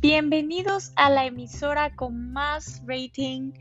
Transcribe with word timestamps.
Bienvenidos 0.00 0.92
a 0.96 1.08
la 1.08 1.24
emisora 1.24 1.96
con 1.96 2.30
más 2.30 2.82
rating 2.86 3.52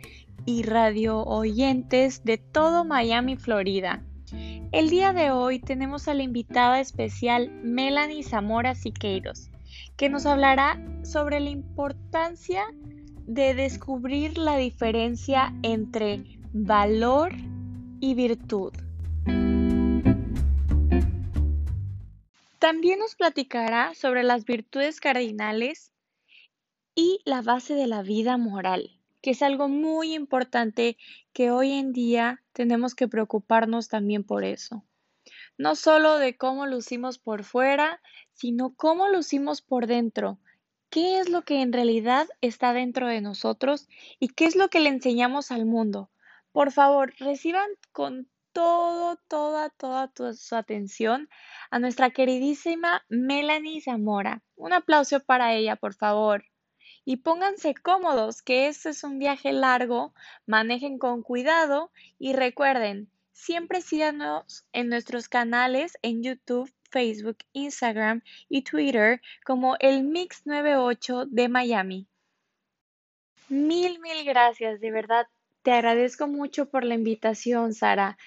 y 0.46 0.64
radio 0.64 1.24
oyentes 1.24 2.26
de 2.26 2.38
todo 2.38 2.84
Miami, 2.84 3.38
Florida. 3.38 4.04
El 4.74 4.90
día 4.90 5.14
de 5.14 5.32
hoy 5.32 5.60
tenemos 5.60 6.10
a 6.10 6.14
la 6.14 6.24
invitada 6.24 6.82
especial 6.82 7.50
Melanie 7.64 8.22
Zamora 8.22 8.76
Siqueiros, 8.76 9.50
que 9.96 10.10
nos 10.10 10.26
hablará 10.26 10.78
sobre 11.04 11.40
la 11.40 11.52
importancia 11.52 12.66
de 13.26 13.54
descubrir 13.54 14.38
la 14.38 14.58
diferencia 14.58 15.54
entre 15.64 16.22
valor 16.52 17.32
y 18.02 18.14
virtud. 18.14 18.74
También 22.60 23.00
nos 23.00 23.16
platicará 23.16 23.94
sobre 23.94 24.24
las 24.24 24.44
virtudes 24.44 25.00
cardinales 25.00 25.94
y 26.96 27.20
la 27.26 27.42
base 27.42 27.76
de 27.76 27.88
la 27.88 28.02
vida 28.02 28.38
moral, 28.38 28.98
que 29.22 29.32
es 29.32 29.42
algo 29.42 29.68
muy 29.68 30.14
importante 30.14 30.98
que 31.34 31.52
hoy 31.52 31.74
en 31.74 31.92
día 31.92 32.42
tenemos 32.54 32.96
que 32.96 33.10
preocuparnos 33.10 33.90
también 33.90 34.24
por 34.24 34.46
eso. 34.46 34.86
No 35.58 35.76
solo 35.76 36.18
de 36.18 36.38
cómo 36.38 36.66
lucimos 36.66 37.18
por 37.18 37.44
fuera, 37.44 38.02
sino 38.34 38.74
cómo 38.76 39.10
lucimos 39.10 39.62
por 39.62 39.88
dentro. 39.88 40.40
¿Qué 40.90 41.20
es 41.20 41.30
lo 41.30 41.42
que 41.42 41.62
en 41.62 41.74
realidad 41.74 42.28
está 42.40 42.72
dentro 42.72 43.08
de 43.08 43.20
nosotros 43.20 43.90
y 44.20 44.30
qué 44.30 44.46
es 44.46 44.56
lo 44.56 44.70
que 44.70 44.80
le 44.80 44.90
enseñamos 44.90 45.52
al 45.52 45.66
mundo? 45.66 46.10
Por 46.54 46.72
favor, 46.72 47.14
reciban 47.20 47.68
con 47.92 48.30
todo, 48.54 49.18
toda, 49.28 49.70
toda, 49.70 50.08
toda 50.08 50.34
su 50.34 50.56
atención 50.56 51.28
a 51.72 51.80
nuestra 51.80 52.12
queridísima 52.12 53.04
Melanie 53.10 53.82
Zamora. 53.82 54.42
Un 54.56 54.72
aplauso 54.72 55.20
para 55.20 55.54
ella, 55.54 55.76
por 55.76 55.94
favor 55.94 56.46
y 57.06 57.18
pónganse 57.18 57.76
cómodos, 57.76 58.42
que 58.42 58.68
este 58.68 58.90
es 58.90 59.04
un 59.04 59.20
viaje 59.20 59.54
largo, 59.54 60.14
manejen 60.48 60.98
con 60.98 61.22
cuidado 61.22 61.92
y 62.18 62.34
recuerden, 62.34 63.10
siempre 63.32 63.82
síganos 63.82 64.66
en 64.74 64.90
nuestros 64.90 65.30
canales 65.30 65.98
en 66.02 66.24
YouTube, 66.24 66.74
Facebook, 66.90 67.38
Instagram 67.54 68.22
y 68.50 68.64
Twitter 68.64 69.22
como 69.46 69.76
el 69.80 70.04
Mix 70.04 70.46
98 70.46 71.26
de 71.28 71.48
Miami. 71.48 72.08
Mil, 73.50 74.00
mil 74.00 74.24
gracias, 74.26 74.80
de 74.80 74.92
verdad. 74.92 75.28
Te 75.62 75.72
agradezco 75.72 76.28
mucho 76.28 76.70
por 76.70 76.84
la 76.84 76.96
invitación, 76.96 77.74
Sara. 77.74 78.18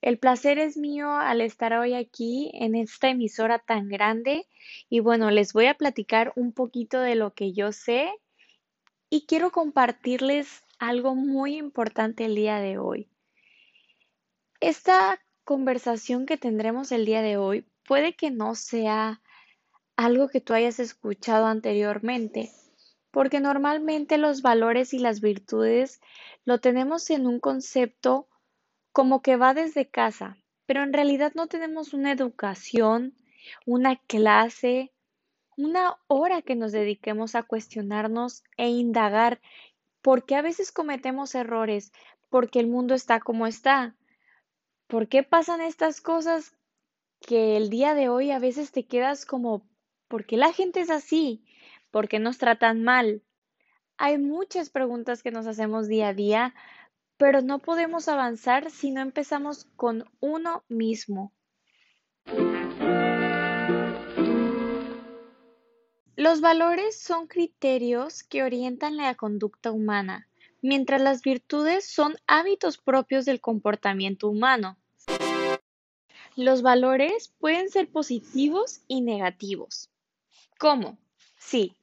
El 0.00 0.18
placer 0.18 0.60
es 0.60 0.76
mío 0.76 1.10
al 1.10 1.40
estar 1.40 1.72
hoy 1.72 1.94
aquí 1.94 2.52
en 2.54 2.76
esta 2.76 3.08
emisora 3.08 3.58
tan 3.58 3.88
grande 3.88 4.46
y 4.88 5.00
bueno, 5.00 5.32
les 5.32 5.52
voy 5.52 5.66
a 5.66 5.74
platicar 5.74 6.32
un 6.36 6.52
poquito 6.52 7.00
de 7.00 7.16
lo 7.16 7.34
que 7.34 7.52
yo 7.52 7.72
sé 7.72 8.12
y 9.10 9.26
quiero 9.26 9.50
compartirles 9.50 10.64
algo 10.78 11.14
muy 11.14 11.56
importante 11.56 12.24
el 12.24 12.34
día 12.34 12.58
de 12.60 12.78
hoy. 12.78 13.08
Esta 14.60 15.20
conversación 15.44 16.26
que 16.26 16.36
tendremos 16.36 16.92
el 16.92 17.06
día 17.06 17.22
de 17.22 17.36
hoy 17.36 17.64
puede 17.86 18.14
que 18.14 18.30
no 18.30 18.54
sea 18.54 19.22
algo 19.96 20.28
que 20.28 20.40
tú 20.40 20.52
hayas 20.52 20.78
escuchado 20.78 21.46
anteriormente, 21.46 22.50
porque 23.10 23.40
normalmente 23.40 24.18
los 24.18 24.42
valores 24.42 24.92
y 24.92 24.98
las 24.98 25.20
virtudes 25.20 26.00
lo 26.44 26.60
tenemos 26.60 27.08
en 27.10 27.26
un 27.26 27.40
concepto 27.40 28.28
como 28.92 29.22
que 29.22 29.36
va 29.36 29.54
desde 29.54 29.88
casa, 29.88 30.36
pero 30.66 30.82
en 30.82 30.92
realidad 30.92 31.32
no 31.34 31.46
tenemos 31.46 31.94
una 31.94 32.12
educación, 32.12 33.14
una 33.64 33.96
clase 33.96 34.92
una 35.58 35.98
hora 36.06 36.40
que 36.40 36.54
nos 36.54 36.70
dediquemos 36.70 37.34
a 37.34 37.42
cuestionarnos 37.42 38.44
e 38.56 38.68
indagar 38.68 39.40
por 40.02 40.24
qué 40.24 40.36
a 40.36 40.42
veces 40.42 40.70
cometemos 40.70 41.34
errores, 41.34 41.92
por 42.30 42.48
qué 42.48 42.60
el 42.60 42.68
mundo 42.68 42.94
está 42.94 43.18
como 43.18 43.46
está, 43.46 43.96
por 44.86 45.08
qué 45.08 45.24
pasan 45.24 45.60
estas 45.60 46.00
cosas 46.00 46.54
que 47.20 47.56
el 47.56 47.70
día 47.70 47.94
de 47.94 48.08
hoy 48.08 48.30
a 48.30 48.38
veces 48.38 48.70
te 48.70 48.86
quedas 48.86 49.26
como, 49.26 49.66
¿por 50.06 50.26
qué 50.26 50.36
la 50.36 50.52
gente 50.52 50.80
es 50.80 50.90
así? 50.90 51.44
¿Por 51.90 52.08
qué 52.08 52.20
nos 52.20 52.38
tratan 52.38 52.84
mal? 52.84 53.24
Hay 53.96 54.16
muchas 54.16 54.70
preguntas 54.70 55.24
que 55.24 55.32
nos 55.32 55.48
hacemos 55.48 55.88
día 55.88 56.08
a 56.08 56.14
día, 56.14 56.54
pero 57.16 57.42
no 57.42 57.58
podemos 57.58 58.06
avanzar 58.06 58.70
si 58.70 58.92
no 58.92 59.00
empezamos 59.00 59.64
con 59.74 60.04
uno 60.20 60.64
mismo. 60.68 61.32
Los 66.18 66.40
valores 66.40 67.00
son 67.00 67.28
criterios 67.28 68.24
que 68.24 68.42
orientan 68.42 68.96
la 68.96 69.14
conducta 69.14 69.70
humana, 69.70 70.26
mientras 70.60 71.00
las 71.00 71.22
virtudes 71.22 71.88
son 71.88 72.16
hábitos 72.26 72.76
propios 72.76 73.24
del 73.24 73.40
comportamiento 73.40 74.28
humano. 74.28 74.76
Los 76.34 76.62
valores 76.62 77.32
pueden 77.38 77.70
ser 77.70 77.88
positivos 77.88 78.80
y 78.88 79.00
negativos. 79.00 79.92
¿Cómo? 80.58 80.98
Sí. 81.38 81.76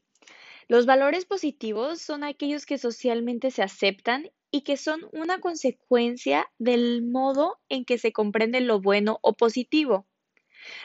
Los 0.67 0.85
valores 0.85 1.23
positivos 1.23 2.01
son 2.01 2.25
aquellos 2.25 2.65
que 2.65 2.77
socialmente 2.77 3.51
se 3.51 3.63
aceptan 3.63 4.29
y 4.51 4.63
que 4.63 4.75
son 4.75 5.07
una 5.13 5.39
consecuencia 5.39 6.45
del 6.59 7.03
modo 7.05 7.57
en 7.69 7.85
que 7.85 7.97
se 7.97 8.11
comprende 8.11 8.59
lo 8.59 8.81
bueno 8.81 9.17
o 9.21 9.31
positivo 9.31 10.05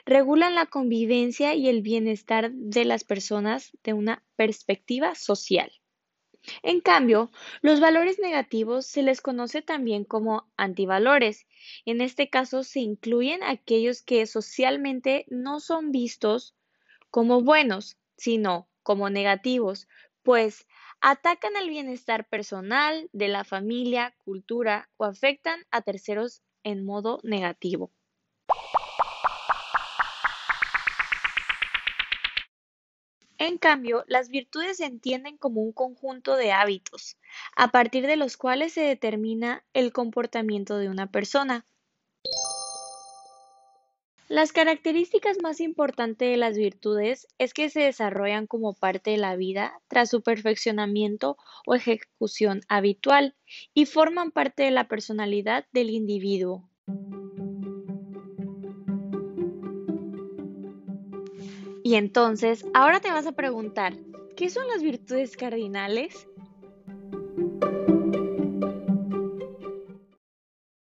regulan 0.05 0.55
la 0.55 0.67
convivencia 0.67 1.55
y 1.55 1.69
el 1.69 1.83
bienestar 1.83 2.53
de 2.53 2.85
las 2.85 3.05
personas 3.05 3.73
de 3.83 3.93
una 3.93 4.25
perspectiva 4.37 5.15
social. 5.15 5.73
En 6.63 6.81
cambio, 6.81 7.31
los 7.61 7.81
valores 7.81 8.19
negativos 8.19 8.87
se 8.87 9.03
les 9.03 9.21
conoce 9.21 9.61
también 9.63 10.05
como 10.05 10.51
antivalores. 10.57 11.47
En 11.85 12.01
este 12.01 12.31
caso 12.31 12.63
se 12.63 12.81
incluyen 12.81 13.43
aquellos 13.43 14.03
que 14.03 14.27
socialmente 14.27 15.27
no 15.29 15.61
son 15.61 15.93
vistos 15.93 16.55
como 17.11 17.43
buenos, 17.43 17.99
sino 18.17 18.69
como 18.83 19.11
negativos, 19.11 19.89
pues 20.23 20.67
atacan 21.01 21.57
el 21.57 21.69
bienestar 21.69 22.29
personal, 22.29 23.09
de 23.12 23.29
la 23.29 23.45
familia, 23.45 24.15
cultura 24.25 24.89
o 24.97 25.05
afectan 25.05 25.61
a 25.71 25.83
terceros 25.83 26.43
en 26.62 26.85
modo 26.85 27.21
negativo. 27.23 27.93
En 33.41 33.56
cambio, 33.56 34.05
las 34.06 34.28
virtudes 34.28 34.77
se 34.77 34.84
entienden 34.84 35.39
como 35.39 35.62
un 35.62 35.73
conjunto 35.73 36.37
de 36.37 36.53
hábitos, 36.53 37.17
a 37.56 37.69
partir 37.69 38.06
de 38.06 38.17
los 38.17 38.37
cuales 38.37 38.75
se 38.75 38.83
determina 38.83 39.65
el 39.73 39.95
comportamiento 39.95 40.77
de 40.77 40.91
una 40.91 41.06
persona. 41.06 41.65
Las 44.29 44.53
características 44.53 45.39
más 45.43 45.61
importantes 45.61 46.29
de 46.29 46.37
las 46.37 46.59
virtudes 46.59 47.29
es 47.39 47.55
que 47.55 47.71
se 47.71 47.81
desarrollan 47.81 48.47
como 48.47 48.75
parte 48.75 49.12
de 49.12 49.17
la 49.17 49.37
vida 49.37 49.73
tras 49.89 50.11
su 50.11 50.21
perfeccionamiento 50.21 51.39
o 51.65 51.75
ejecución 51.75 52.61
habitual 52.69 53.34
y 53.73 53.87
forman 53.87 54.33
parte 54.33 54.65
de 54.65 54.71
la 54.71 54.87
personalidad 54.87 55.65
del 55.73 55.89
individuo. 55.89 56.69
Y 61.91 61.97
entonces, 61.97 62.65
ahora 62.73 63.01
te 63.01 63.11
vas 63.11 63.27
a 63.27 63.33
preguntar, 63.33 63.97
¿qué 64.37 64.49
son 64.49 64.65
las 64.69 64.81
virtudes 64.81 65.37
cardinales? 65.37 66.28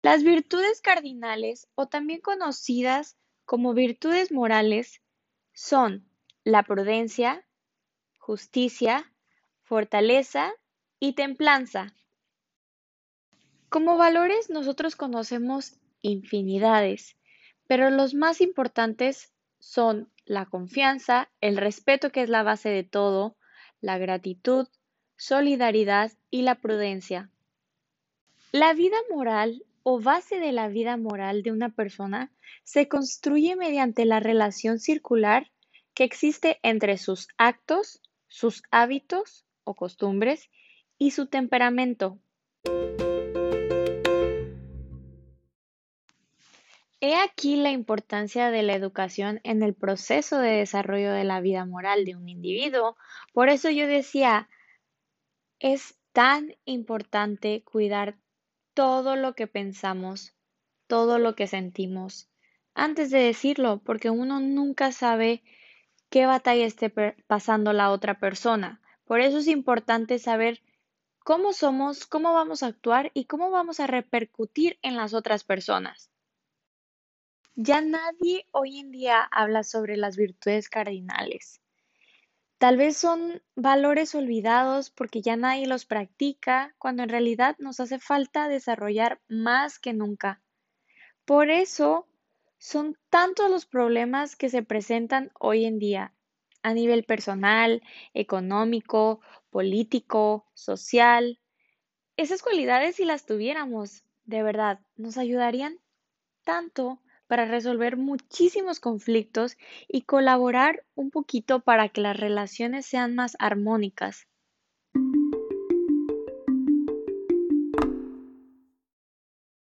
Las 0.01 0.23
virtudes 0.23 0.81
cardinales, 0.81 1.67
o 1.75 1.85
también 1.85 2.21
conocidas 2.21 3.17
como 3.45 3.75
virtudes 3.75 4.31
morales, 4.31 5.03
son 5.53 6.09
la 6.43 6.63
prudencia, 6.63 7.45
justicia, 8.17 9.13
fortaleza 9.61 10.53
y 10.99 11.13
templanza. 11.13 11.93
Como 13.69 13.95
valores 13.95 14.49
nosotros 14.49 14.95
conocemos 14.95 15.77
infinidades, 16.01 17.15
pero 17.67 17.91
los 17.91 18.15
más 18.15 18.41
importantes 18.41 19.31
son 19.59 20.09
la 20.25 20.45
confianza, 20.45 21.29
el 21.41 21.57
respeto 21.57 22.11
que 22.11 22.23
es 22.23 22.29
la 22.29 22.43
base 22.43 22.69
de 22.69 22.83
todo, 22.83 23.37
la 23.81 23.97
gratitud, 23.97 24.67
solidaridad 25.15 26.11
y 26.29 26.41
la 26.41 26.55
prudencia. 26.55 27.29
La 28.51 28.73
vida 28.73 28.97
moral 29.11 29.63
o 29.83 30.01
base 30.01 30.39
de 30.39 30.51
la 30.51 30.67
vida 30.67 30.97
moral 30.97 31.43
de 31.43 31.51
una 31.51 31.69
persona 31.69 32.31
se 32.63 32.87
construye 32.87 33.55
mediante 33.55 34.05
la 34.05 34.19
relación 34.19 34.79
circular 34.79 35.51
que 35.93 36.03
existe 36.03 36.59
entre 36.63 36.97
sus 36.97 37.27
actos, 37.37 38.01
sus 38.27 38.63
hábitos 38.71 39.45
o 39.63 39.75
costumbres 39.75 40.49
y 40.97 41.11
su 41.11 41.27
temperamento. 41.27 42.19
He 47.07 47.13
aquí 47.13 47.55
la 47.55 47.69
importancia 47.69 48.49
de 48.49 48.63
la 48.63 48.73
educación 48.73 49.39
en 49.43 49.61
el 49.61 49.75
proceso 49.75 50.39
de 50.39 50.53
desarrollo 50.53 51.13
de 51.13 51.23
la 51.23 51.39
vida 51.39 51.63
moral 51.63 52.03
de 52.03 52.15
un 52.15 52.27
individuo. 52.27 52.97
Por 53.31 53.49
eso 53.49 53.69
yo 53.69 53.85
decía, 53.85 54.49
es 55.59 55.99
tan 56.13 56.55
importante 56.65 57.61
cuidar 57.63 58.17
todo 58.73 59.15
lo 59.17 59.35
que 59.35 59.45
pensamos, 59.45 60.33
todo 60.87 61.19
lo 61.19 61.35
que 61.35 61.45
sentimos, 61.45 62.27
antes 62.73 63.11
de 63.11 63.19
decirlo, 63.19 63.83
porque 63.85 64.09
uno 64.09 64.39
nunca 64.39 64.91
sabe 64.91 65.43
qué 66.09 66.25
batalla 66.25 66.65
esté 66.65 66.89
pasando 67.27 67.71
la 67.71 67.91
otra 67.91 68.19
persona. 68.19 68.81
Por 69.03 69.21
eso 69.21 69.37
es 69.37 69.47
importante 69.47 70.17
saber 70.17 70.63
cómo 71.19 71.53
somos, 71.53 72.07
cómo 72.07 72.33
vamos 72.33 72.63
a 72.63 72.67
actuar 72.67 73.11
y 73.13 73.25
cómo 73.25 73.51
vamos 73.51 73.79
a 73.79 73.85
repercutir 73.85 74.79
en 74.81 74.95
las 74.95 75.13
otras 75.13 75.43
personas. 75.43 76.09
Ya 77.57 77.79
nadie 77.79 78.45
hoy 78.51 78.79
en 78.79 78.91
día 78.91 79.23
habla 79.31 79.63
sobre 79.63 79.95
las 79.95 80.17
virtudes 80.17 80.67
cardinales. 80.67 81.61
Tal 82.57 82.75
vez 82.75 82.97
son 82.97 83.41
valores 83.55 84.13
olvidados 84.13 84.89
porque 84.89 85.21
ya 85.21 85.37
nadie 85.37 85.65
los 85.65 85.85
practica, 85.85 86.75
cuando 86.77 87.03
en 87.03 87.09
realidad 87.09 87.55
nos 87.57 87.79
hace 87.79 87.97
falta 87.97 88.49
desarrollar 88.49 89.21
más 89.29 89.79
que 89.79 89.93
nunca. 89.93 90.41
Por 91.23 91.49
eso 91.49 92.09
son 92.57 92.97
tantos 93.09 93.49
los 93.49 93.65
problemas 93.65 94.35
que 94.35 94.49
se 94.49 94.61
presentan 94.61 95.31
hoy 95.39 95.63
en 95.63 95.79
día, 95.79 96.13
a 96.61 96.73
nivel 96.73 97.05
personal, 97.05 97.81
económico, 98.13 99.21
político, 99.49 100.45
social. 100.53 101.39
Esas 102.17 102.41
cualidades, 102.41 102.97
si 102.97 103.05
las 103.05 103.25
tuviéramos, 103.25 104.03
de 104.25 104.43
verdad, 104.43 104.81
nos 104.97 105.17
ayudarían 105.17 105.79
tanto 106.43 106.99
para 107.27 107.45
resolver 107.45 107.97
muchísimos 107.97 108.79
conflictos 108.79 109.57
y 109.87 110.03
colaborar 110.03 110.85
un 110.95 111.11
poquito 111.11 111.59
para 111.59 111.89
que 111.89 112.01
las 112.01 112.17
relaciones 112.17 112.85
sean 112.85 113.15
más 113.15 113.35
armónicas. 113.39 114.27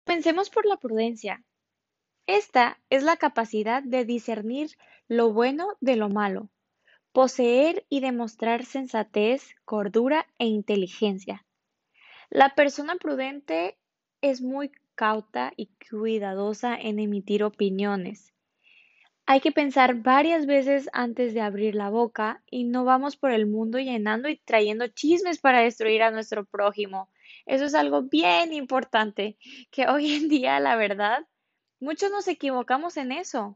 Pensemos 0.06 0.50
por 0.50 0.66
la 0.66 0.78
prudencia. 0.78 1.44
Esta 2.28 2.80
es 2.90 3.04
la 3.04 3.18
capacidad 3.18 3.84
de 3.84 4.06
discernir 4.06 4.72
lo 5.08 5.34
bueno 5.34 5.78
de 5.82 5.96
lo 5.96 6.10
malo, 6.10 6.50
poseer 7.12 7.86
y 7.90 8.02
demostrar 8.02 8.66
sensatez, 8.66 9.56
cordura 9.66 10.28
e 10.38 10.46
inteligencia. 10.46 11.46
La 12.30 12.54
persona 12.54 12.96
prudente 12.96 13.78
es 14.22 14.42
muy 14.42 14.72
cauta 15.00 15.54
y 15.56 15.69
cuidadosa 15.90 16.75
en 16.75 17.00
emitir 17.00 17.46
opiniones. 17.46 18.34
Hay 19.25 19.40
que 19.40 19.54
pensar 19.54 19.96
varias 20.01 20.46
veces 20.46 20.90
antes 20.92 21.34
de 21.34 21.40
abrir 21.40 21.74
la 21.74 21.90
boca 21.90 22.44
y 22.51 22.66
no 22.66 22.84
vamos 22.84 23.16
por 23.16 23.31
el 23.31 23.46
mundo 23.46 23.80
llenando 23.80 24.28
y 24.28 24.36
trayendo 24.36 24.90
chismes 24.90 25.40
para 25.40 25.62
destruir 25.62 26.04
a 26.04 26.12
nuestro 26.12 26.44
prójimo. 26.44 27.10
Eso 27.46 27.63
es 27.63 27.75
algo 27.75 28.01
bien 28.01 28.51
importante, 28.51 29.38
que 29.72 29.88
hoy 29.88 30.16
en 30.16 30.28
día, 30.28 30.60
la 30.60 30.75
verdad, 30.75 31.25
muchos 31.80 32.12
nos 32.12 32.28
equivocamos 32.28 32.98
en 32.98 33.13
eso. 33.13 33.56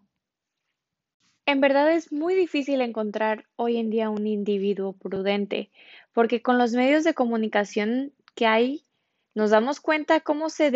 En 1.45 1.59
verdad 1.59 1.91
es 1.91 2.13
muy 2.13 2.35
difícil 2.35 2.79
encontrar 2.79 3.49
hoy 3.57 3.75
en 3.79 3.89
día 3.89 4.09
un 4.09 4.27
individuo 4.27 4.93
prudente, 4.93 5.71
porque 6.13 6.41
con 6.41 6.57
los 6.57 6.71
medios 6.71 7.03
de 7.03 7.13
comunicación 7.13 8.13
que 8.33 8.45
hay 8.45 8.85
nos 9.35 9.49
damos 9.49 9.79
cuenta 9.81 10.19
cómo 10.19 10.49
se 10.49 10.71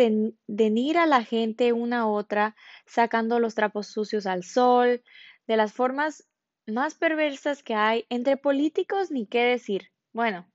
denigra 0.46 1.04
a 1.04 1.06
la 1.06 1.24
gente 1.24 1.72
una 1.72 2.00
a 2.00 2.06
otra, 2.06 2.56
sacando 2.86 3.38
los 3.38 3.54
trapos 3.54 3.86
sucios 3.86 4.26
al 4.26 4.42
sol, 4.42 5.02
de 5.46 5.56
las 5.56 5.72
formas 5.72 6.28
más 6.66 6.94
perversas 6.94 7.62
que 7.62 7.74
hay 7.74 8.04
entre 8.08 8.36
políticos, 8.36 9.10
ni 9.10 9.26
qué 9.26 9.44
decir. 9.44 9.90
Bueno, 10.12 10.50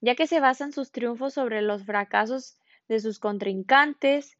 ya 0.00 0.14
que 0.14 0.26
se 0.26 0.40
basan 0.40 0.72
sus 0.72 0.92
triunfos 0.92 1.34
sobre 1.34 1.62
los 1.62 1.84
fracasos 1.84 2.58
de 2.88 3.00
sus 3.00 3.18
contrincantes. 3.18 4.36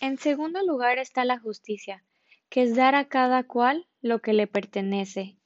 En 0.00 0.18
segundo 0.18 0.64
lugar 0.66 0.98
está 0.98 1.24
la 1.24 1.38
justicia, 1.38 2.04
que 2.48 2.62
es 2.62 2.74
dar 2.74 2.94
a 2.94 3.08
cada 3.08 3.44
cual 3.44 3.86
lo 4.00 4.20
que 4.20 4.32
le 4.32 4.46
pertenece. 4.46 5.36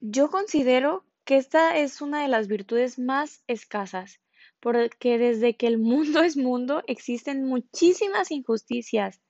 Yo 0.00 0.30
considero 0.30 1.04
que 1.24 1.36
esta 1.36 1.76
es 1.78 2.00
una 2.00 2.22
de 2.22 2.28
las 2.28 2.48
virtudes 2.48 2.98
más 2.98 3.42
escasas, 3.46 4.20
porque 4.60 5.18
desde 5.18 5.56
que 5.56 5.66
el 5.66 5.78
mundo 5.78 6.22
es 6.22 6.36
mundo 6.36 6.82
existen 6.86 7.44
muchísimas 7.46 8.30
injusticias. 8.30 9.20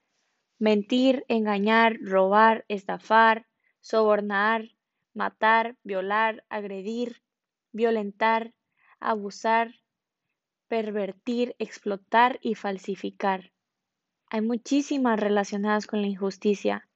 Mentir, 0.59 1.25
engañar, 1.27 1.97
robar, 2.01 2.65
estafar, 2.69 3.45
sobornar, 3.81 4.69
matar, 5.13 5.77
violar, 5.83 6.45
agredir, 6.49 7.21
violentar, 7.71 8.53
abusar, 8.99 9.75
pervertir, 10.67 11.55
explotar 11.59 12.39
y 12.41 12.55
falsificar. 12.55 13.51
Hay 14.29 14.41
muchísimas 14.41 15.19
relacionadas 15.19 15.87
con 15.87 16.01
la 16.01 16.07
injusticia. 16.07 16.89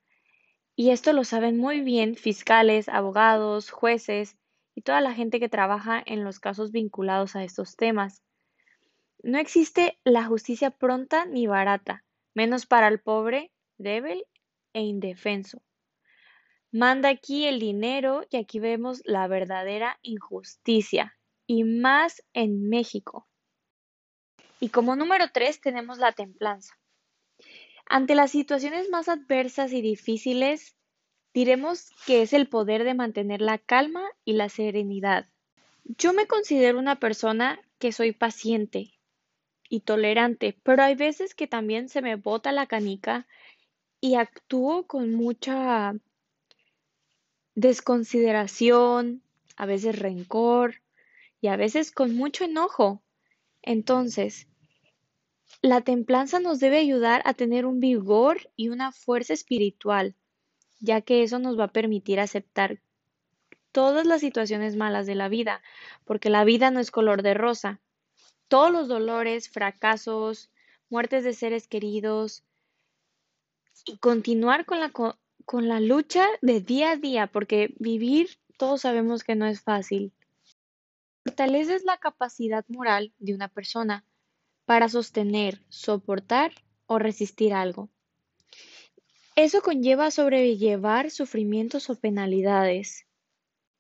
Y 0.75 0.91
esto 0.91 1.13
lo 1.13 1.23
saben 1.23 1.57
muy 1.57 1.81
bien 1.81 2.15
fiscales, 2.15 2.87
abogados, 2.89 3.69
jueces, 3.69 4.37
y 4.75 4.81
toda 4.81 5.01
la 5.01 5.13
gente 5.13 5.39
que 5.39 5.50
trabaja 5.50 6.01
en 6.06 6.24
los 6.24 6.39
casos 6.39 6.71
vinculados 6.71 7.36
a 7.36 7.44
estos 7.44 7.75
temas. 7.75 8.24
No 9.21 9.38
existe 9.38 10.00
la 10.04 10.24
justicia 10.25 10.71
pronta 10.71 11.25
ni 11.25 11.48
barata, 11.48 12.04
menos 12.33 12.66
para 12.66 12.88
el 12.88 13.00
pobre, 13.00 13.51
débil 13.77 14.24
e 14.74 14.81
indefenso. 14.81 15.62
Manda 16.71 17.10
aquí 17.10 17.45
el 17.45 17.60
dinero 17.60 18.21
y 18.30 18.38
aquí 18.38 18.60
vemos 18.60 19.01
la 19.04 19.27
verdadera 19.27 19.98
injusticia, 20.01 21.18
y 21.48 21.63
más 21.63 22.24
en 22.33 22.69
México. 22.69 23.27
Y 24.60 24.69
como 24.69 24.95
número 24.95 25.25
tres 25.33 25.62
tenemos 25.62 25.98
la 25.98 26.12
templanza. 26.12 26.77
Ante 27.88 28.13
las 28.13 28.30
situaciones 28.30 28.89
más 28.92 29.10
adversas 29.10 29.74
y 29.74 29.81
difíciles, 29.81 30.75
diremos 31.33 31.91
que 32.05 32.21
es 32.21 32.33
el 32.33 32.47
poder 32.47 32.83
de 32.83 32.93
mantener 32.93 33.41
la 33.41 33.57
calma 33.57 34.03
y 34.25 34.33
la 34.33 34.49
serenidad. 34.49 35.27
Yo 35.83 36.13
me 36.13 36.27
considero 36.27 36.79
una 36.79 36.99
persona 36.99 37.59
que 37.77 37.91
soy 37.91 38.11
paciente 38.11 38.91
y 39.69 39.81
tolerante, 39.81 40.57
pero 40.63 40.83
hay 40.83 40.95
veces 40.95 41.35
que 41.35 41.47
también 41.47 41.89
se 41.89 42.01
me 42.01 42.15
bota 42.15 42.51
la 42.51 42.67
canica 42.67 43.27
y 44.01 44.15
actúo 44.15 44.87
con 44.87 45.13
mucha 45.13 45.93
desconsideración, 47.56 49.21
a 49.56 49.65
veces 49.65 49.99
rencor 49.99 50.81
y 51.42 51.47
a 51.47 51.57
veces 51.57 51.92
con 51.92 52.15
mucho 52.15 52.45
enojo. 52.45 53.01
Entonces, 53.61 54.47
la 55.61 55.81
templanza 55.81 56.39
nos 56.39 56.59
debe 56.59 56.77
ayudar 56.77 57.21
a 57.25 57.33
tener 57.33 57.65
un 57.65 57.80
vigor 57.80 58.49
y 58.56 58.69
una 58.69 58.92
fuerza 58.92 59.33
espiritual 59.33 60.15
ya 60.80 61.02
que 61.02 61.24
eso 61.24 61.40
nos 61.40 61.59
va 61.59 61.66
a 61.66 61.71
permitir 61.71 62.19
aceptar 62.19 62.80
todas 63.71 64.06
las 64.06 64.21
situaciones 64.21 64.76
malas 64.76 65.06
de 65.06 65.16
la 65.16 65.30
vida, 65.30 65.62
porque 66.06 66.30
la 66.30 66.44
vida 66.44 66.71
no 66.71 66.80
es 66.80 66.92
color 66.92 67.21
de 67.21 67.33
rosa. 67.33 67.80
Todos 68.48 68.71
los 68.71 68.88
dolores, 68.88 69.50
fracasos, 69.50 70.50
muertes 70.90 71.24
de 71.24 71.33
seres 71.33 71.68
queridos 71.68 72.44
y 73.86 73.98
continuar 73.98 74.66
con 74.66 74.80
la, 74.80 74.92
con 74.92 75.68
la 75.68 75.80
lucha 75.80 76.28
de 76.42 76.62
día 76.62 76.92
a 76.92 76.95
día, 76.98 77.28
porque 77.28 77.74
vivir 77.78 78.40
todos 78.57 78.81
sabemos 78.81 79.24
que 79.24 79.36
no 79.36 79.45
es 79.45 79.62
fácil. 79.62 80.12
Fortaleza 81.24 81.76
es 81.76 81.83
la 81.83 81.98
capacidad 81.98 82.66
moral 82.68 83.14
de 83.19 83.33
una 83.33 83.48
persona 83.48 84.04
para 84.66 84.90
sostener, 84.90 85.62
soportar 85.69 86.52
o 86.88 87.00
resistir 87.00 87.54
algo. 87.54 87.90
Eso 89.41 89.61
conlleva 89.61 90.11
sobrellevar 90.11 91.11
sufrimientos 91.11 91.89
o 91.89 91.95
penalidades. 91.95 93.07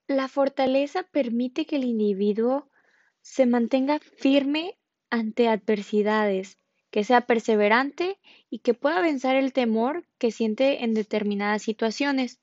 La 0.07 0.29
fortaleza 0.29 1.03
permite 1.03 1.65
que 1.65 1.75
el 1.75 1.83
individuo 1.83 2.69
se 3.19 3.45
mantenga 3.45 3.99
firme 3.99 4.77
ante 5.09 5.49
adversidades, 5.49 6.59
que 6.91 7.03
sea 7.03 7.27
perseverante 7.27 8.19
y 8.49 8.59
que 8.59 8.73
pueda 8.73 9.01
vencer 9.01 9.35
el 9.35 9.51
temor 9.51 10.05
que 10.17 10.31
siente 10.31 10.85
en 10.85 10.93
determinadas 10.93 11.61
situaciones. 11.61 12.39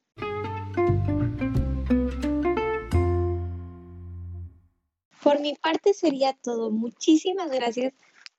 Por 5.22 5.40
mi 5.40 5.54
parte 5.54 5.94
sería 5.94 6.34
todo. 6.34 6.70
Muchísimas 6.70 7.50
gracias 7.50 7.94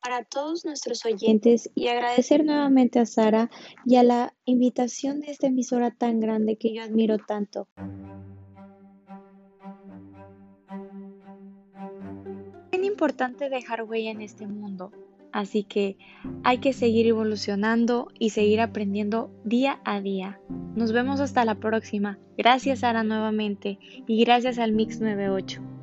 para 0.08 0.24
todos 0.24 0.64
nuestros 0.64 1.06
oyentes 1.06 1.70
y 1.76 1.90
agradecer 1.90 2.46
nuevamente 2.46 2.98
a 2.98 3.06
Sara 3.06 3.50
y 3.86 3.98
a 3.98 4.04
la 4.04 4.34
invitación 4.46 5.20
de 5.20 5.32
esta 5.32 5.48
emisora 5.48 5.92
tan 5.92 6.22
grande 6.22 6.56
que 6.56 6.74
yo 6.74 6.82
admiro 6.82 7.18
tanto. 7.18 7.68
Es 12.72 12.82
importante 12.82 13.50
dejar 13.50 13.84
huella 13.84 14.12
en 14.12 14.22
este 14.22 14.48
mundo. 14.48 14.94
Así 15.34 15.64
que 15.64 15.98
hay 16.46 16.60
que 16.60 16.72
seguir 16.72 17.06
evolucionando 17.08 18.08
y 18.18 18.30
seguir 18.30 18.62
aprendiendo 18.62 19.30
día 19.44 19.82
a 19.84 20.00
día. 20.00 20.40
Nos 20.74 20.94
vemos 20.94 21.20
hasta 21.20 21.44
la 21.44 21.56
próxima. 21.56 22.18
Gracias 22.38 22.80
Sara 22.80 23.04
nuevamente 23.04 23.78
y 24.08 24.24
gracias 24.24 24.58
al 24.58 24.72
Mix 24.72 25.02
98. 25.02 25.77